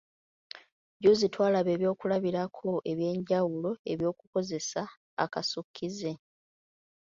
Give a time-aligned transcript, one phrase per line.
[0.99, 4.81] Jjuuzi twalaba ebyokulabirako eby’enjawulo eby'okukozesa
[5.23, 6.11] akasukkize.